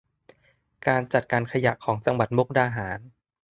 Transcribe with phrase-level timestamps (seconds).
[0.87, 2.99] การจัดการขยะของจังหวัดมุกดาหาร